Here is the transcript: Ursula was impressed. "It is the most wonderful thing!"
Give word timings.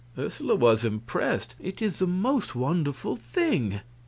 Ursula 0.17 0.55
was 0.55 0.83
impressed. 0.83 1.53
"It 1.59 1.79
is 1.79 1.99
the 1.99 2.07
most 2.07 2.55
wonderful 2.55 3.15
thing!" 3.15 3.81